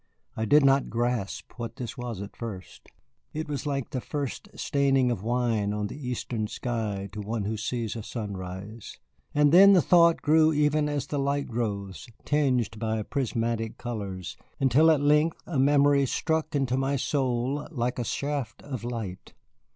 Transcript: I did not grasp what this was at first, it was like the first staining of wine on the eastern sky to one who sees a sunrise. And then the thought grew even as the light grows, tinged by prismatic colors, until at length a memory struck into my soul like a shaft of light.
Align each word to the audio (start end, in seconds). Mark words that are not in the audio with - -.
I 0.35 0.45
did 0.45 0.65
not 0.65 0.89
grasp 0.89 1.53
what 1.59 1.75
this 1.75 1.95
was 1.95 2.23
at 2.23 2.35
first, 2.35 2.89
it 3.33 3.47
was 3.47 3.67
like 3.67 3.91
the 3.91 4.01
first 4.01 4.47
staining 4.55 5.11
of 5.11 5.21
wine 5.21 5.73
on 5.73 5.85
the 5.85 6.07
eastern 6.09 6.47
sky 6.47 7.07
to 7.11 7.21
one 7.21 7.45
who 7.45 7.55
sees 7.55 7.95
a 7.95 8.01
sunrise. 8.01 8.97
And 9.35 9.51
then 9.51 9.73
the 9.73 9.79
thought 9.83 10.23
grew 10.23 10.51
even 10.53 10.89
as 10.89 11.05
the 11.05 11.19
light 11.19 11.45
grows, 11.47 12.07
tinged 12.25 12.79
by 12.79 13.03
prismatic 13.03 13.77
colors, 13.77 14.37
until 14.59 14.89
at 14.89 15.01
length 15.01 15.37
a 15.45 15.59
memory 15.59 16.07
struck 16.07 16.55
into 16.55 16.77
my 16.77 16.95
soul 16.95 17.67
like 17.69 17.99
a 17.99 18.03
shaft 18.03 18.63
of 18.63 18.83
light. 18.83 19.35